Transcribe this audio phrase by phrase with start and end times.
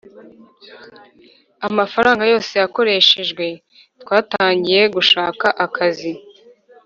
[1.67, 3.45] amafaranga yose yakoreshejwe,
[4.01, 6.11] twatangiye gushaka akazi.